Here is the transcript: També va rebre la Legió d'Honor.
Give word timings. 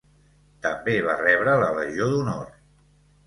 També 0.65 0.95
va 1.07 1.17
rebre 1.19 1.53
la 1.65 1.69
Legió 1.77 2.07
d'Honor. 2.13 2.51